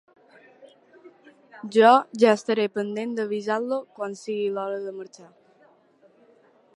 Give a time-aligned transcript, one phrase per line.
[1.75, 1.91] Jo
[2.23, 5.29] ja estaré pendent d'avisar-lo quan sigui l'hora de marxar.